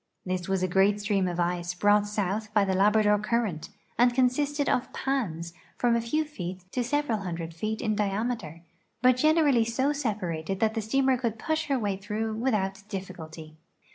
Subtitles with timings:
[0.25, 3.69] This was a great stream of ice brought south by the Labrador current,
[3.99, 8.63] and consisted of" pans" from a few feet to several hundred feet in diameter,
[9.03, 13.57] but generally so separated that the steamer could push her way through without difficulty.